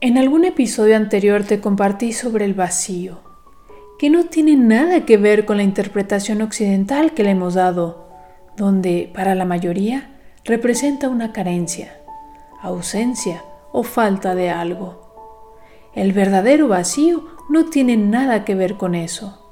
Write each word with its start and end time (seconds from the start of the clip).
En 0.00 0.16
algún 0.16 0.44
episodio 0.44 0.94
anterior 0.94 1.42
te 1.42 1.60
compartí 1.60 2.12
sobre 2.12 2.44
el 2.44 2.54
vacío, 2.54 3.18
que 3.98 4.10
no 4.10 4.26
tiene 4.26 4.54
nada 4.54 5.04
que 5.04 5.16
ver 5.16 5.44
con 5.44 5.56
la 5.56 5.64
interpretación 5.64 6.40
occidental 6.40 7.14
que 7.14 7.24
le 7.24 7.30
hemos 7.30 7.54
dado, 7.54 8.06
donde 8.56 9.10
para 9.12 9.34
la 9.34 9.44
mayoría 9.44 10.08
representa 10.44 11.08
una 11.08 11.32
carencia, 11.32 11.96
ausencia 12.62 13.42
o 13.72 13.82
falta 13.82 14.36
de 14.36 14.50
algo. 14.50 15.50
El 15.96 16.12
verdadero 16.12 16.68
vacío 16.68 17.26
no 17.48 17.64
tiene 17.64 17.96
nada 17.96 18.44
que 18.44 18.54
ver 18.54 18.76
con 18.76 18.94
eso. 18.94 19.50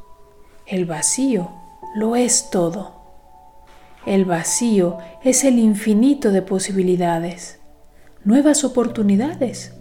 El 0.65 0.85
vacío 0.85 1.51
lo 1.97 2.15
es 2.15 2.51
todo. 2.51 2.95
El 4.07 4.25
vacío 4.25 4.99
es 5.25 5.43
el 5.43 5.59
infinito 5.59 6.31
de 6.31 6.43
posibilidades, 6.43 7.59
nuevas 8.23 8.63
oportunidades 8.63 9.73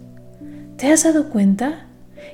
¿Te 0.76 0.92
has 0.92 1.04
dado 1.04 1.30
cuenta 1.30 1.86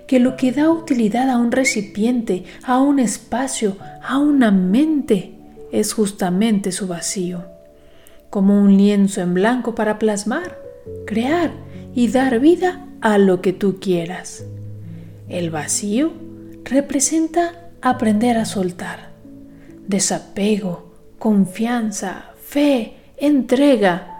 que 0.08 0.18
lo 0.18 0.36
que 0.36 0.50
da 0.50 0.70
utilidad 0.70 1.30
a 1.30 1.38
un 1.38 1.52
recipiente, 1.52 2.44
a 2.64 2.80
un 2.80 2.98
espacio, 2.98 3.76
a 4.02 4.18
una 4.18 4.50
mente, 4.50 5.34
es 5.70 5.92
justamente 5.92 6.72
su 6.72 6.88
vacío? 6.88 7.44
Como 8.30 8.60
un 8.60 8.76
lienzo 8.76 9.20
en 9.20 9.34
blanco 9.34 9.76
para 9.76 10.00
plasmar, 10.00 10.58
crear 11.06 11.52
y 11.94 12.08
dar 12.08 12.40
vida 12.40 12.88
a 13.00 13.18
lo 13.18 13.40
que 13.40 13.52
tú 13.52 13.78
quieras. 13.80 14.44
El 15.28 15.50
vacío 15.50 16.12
representa 16.64 17.70
aprender 17.80 18.38
a 18.38 18.44
soltar, 18.44 19.10
desapego, 19.86 20.94
confianza, 21.18 22.32
fe, 22.42 22.94
entrega, 23.18 24.11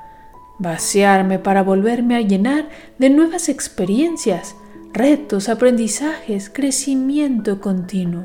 vaciarme 0.62 1.40
para 1.40 1.62
volverme 1.62 2.14
a 2.14 2.20
llenar 2.20 2.68
de 2.98 3.10
nuevas 3.10 3.48
experiencias, 3.48 4.54
retos, 4.92 5.48
aprendizajes, 5.48 6.50
crecimiento 6.50 7.60
continuo. 7.60 8.24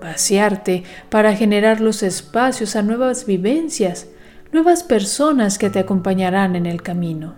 Vaciarte 0.00 0.84
para 1.10 1.36
generar 1.36 1.80
los 1.80 2.02
espacios 2.02 2.74
a 2.74 2.82
nuevas 2.82 3.26
vivencias, 3.26 4.08
nuevas 4.50 4.82
personas 4.82 5.58
que 5.58 5.68
te 5.68 5.78
acompañarán 5.78 6.56
en 6.56 6.64
el 6.64 6.82
camino. 6.82 7.34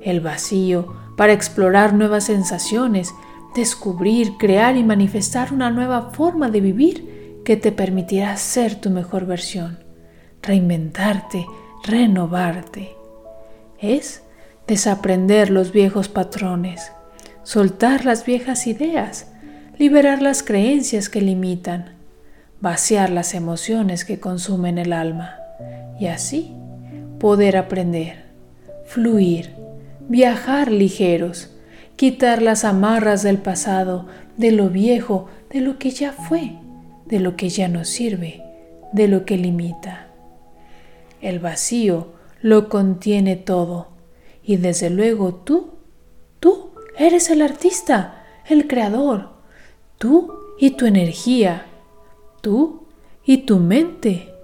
El 0.00 0.20
vacío 0.20 0.94
para 1.16 1.32
explorar 1.32 1.94
nuevas 1.94 2.24
sensaciones, 2.24 3.14
descubrir, 3.54 4.32
crear 4.38 4.76
y 4.76 4.84
manifestar 4.84 5.52
una 5.52 5.70
nueva 5.70 6.10
forma 6.10 6.50
de 6.50 6.60
vivir 6.60 7.40
que 7.44 7.56
te 7.56 7.72
permitirá 7.72 8.36
ser 8.36 8.74
tu 8.74 8.90
mejor 8.90 9.24
versión, 9.24 9.78
reinventarte, 10.42 11.46
renovarte. 11.84 12.97
Es 13.80 14.22
desaprender 14.66 15.50
los 15.50 15.72
viejos 15.72 16.08
patrones, 16.08 16.92
soltar 17.44 18.04
las 18.04 18.26
viejas 18.26 18.66
ideas, 18.66 19.28
liberar 19.78 20.20
las 20.20 20.42
creencias 20.42 21.08
que 21.08 21.20
limitan, 21.20 21.94
vaciar 22.60 23.10
las 23.10 23.34
emociones 23.34 24.04
que 24.04 24.18
consumen 24.18 24.78
el 24.78 24.92
alma 24.92 25.36
y 26.00 26.06
así 26.06 26.52
poder 27.20 27.56
aprender, 27.56 28.24
fluir, 28.84 29.54
viajar 30.08 30.70
ligeros, 30.70 31.50
quitar 31.96 32.42
las 32.42 32.64
amarras 32.64 33.22
del 33.22 33.38
pasado, 33.38 34.06
de 34.36 34.52
lo 34.52 34.70
viejo, 34.70 35.28
de 35.50 35.60
lo 35.60 35.78
que 35.78 35.90
ya 35.90 36.12
fue, 36.12 36.52
de 37.06 37.20
lo 37.20 37.36
que 37.36 37.48
ya 37.48 37.68
no 37.68 37.84
sirve, 37.84 38.42
de 38.92 39.08
lo 39.08 39.24
que 39.24 39.36
limita. 39.36 40.08
El 41.20 41.38
vacío 41.40 42.17
lo 42.40 42.68
contiene 42.68 43.36
todo. 43.36 43.88
Y 44.42 44.56
desde 44.56 44.90
luego 44.90 45.34
tú, 45.34 45.70
tú 46.40 46.70
eres 46.96 47.30
el 47.30 47.42
artista, 47.42 48.24
el 48.46 48.66
creador. 48.66 49.30
Tú 49.98 50.34
y 50.58 50.70
tu 50.70 50.86
energía. 50.86 51.66
Tú 52.40 52.86
y 53.24 53.38
tu 53.38 53.58
mente. 53.58 54.34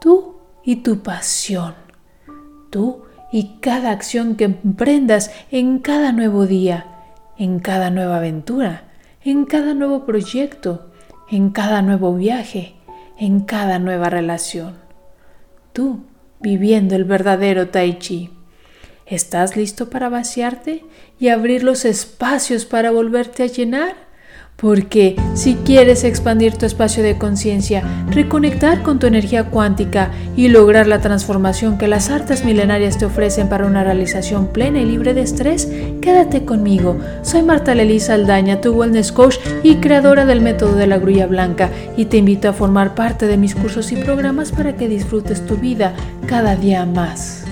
Tú 0.00 0.36
y 0.64 0.76
tu 0.76 1.02
pasión. 1.02 1.74
Tú 2.70 3.02
y 3.32 3.58
cada 3.60 3.90
acción 3.90 4.36
que 4.36 4.44
emprendas 4.44 5.30
en 5.50 5.78
cada 5.78 6.12
nuevo 6.12 6.46
día, 6.46 6.86
en 7.38 7.60
cada 7.60 7.90
nueva 7.90 8.18
aventura, 8.18 8.92
en 9.24 9.46
cada 9.46 9.72
nuevo 9.74 10.04
proyecto, 10.04 10.90
en 11.30 11.50
cada 11.50 11.80
nuevo 11.80 12.14
viaje, 12.14 12.74
en 13.18 13.40
cada 13.40 13.78
nueva 13.78 14.10
relación. 14.10 14.76
Tú 15.72 16.02
viviendo 16.42 16.96
el 16.96 17.04
verdadero 17.04 17.68
tai 17.68 17.98
chi. 17.98 18.30
¿Estás 19.06 19.56
listo 19.56 19.90
para 19.90 20.08
vaciarte 20.08 20.84
y 21.18 21.28
abrir 21.28 21.62
los 21.62 21.84
espacios 21.84 22.64
para 22.64 22.90
volverte 22.90 23.42
a 23.42 23.46
llenar? 23.46 24.11
Porque 24.56 25.16
si 25.34 25.54
quieres 25.54 26.04
expandir 26.04 26.56
tu 26.56 26.66
espacio 26.66 27.02
de 27.02 27.18
conciencia, 27.18 27.82
reconectar 28.10 28.82
con 28.82 29.00
tu 29.00 29.08
energía 29.08 29.50
cuántica 29.50 30.12
y 30.36 30.48
lograr 30.48 30.86
la 30.86 31.00
transformación 31.00 31.78
que 31.78 31.88
las 31.88 32.10
artes 32.10 32.44
milenarias 32.44 32.96
te 32.96 33.06
ofrecen 33.06 33.48
para 33.48 33.66
una 33.66 33.82
realización 33.82 34.46
plena 34.46 34.80
y 34.80 34.86
libre 34.86 35.14
de 35.14 35.22
estrés, 35.22 35.68
quédate 36.00 36.44
conmigo. 36.44 36.96
Soy 37.22 37.42
Marta 37.42 37.74
Lelisa 37.74 38.14
Aldaña, 38.14 38.60
tu 38.60 38.72
wellness 38.72 39.10
coach 39.10 39.38
y 39.64 39.76
creadora 39.76 40.26
del 40.26 40.40
método 40.40 40.76
de 40.76 40.86
la 40.86 40.98
grulla 40.98 41.26
blanca 41.26 41.68
y 41.96 42.04
te 42.04 42.18
invito 42.18 42.48
a 42.48 42.52
formar 42.52 42.94
parte 42.94 43.26
de 43.26 43.36
mis 43.36 43.56
cursos 43.56 43.90
y 43.90 43.96
programas 43.96 44.52
para 44.52 44.76
que 44.76 44.88
disfrutes 44.88 45.44
tu 45.44 45.56
vida 45.56 45.92
cada 46.26 46.54
día 46.54 46.86
más. 46.86 47.51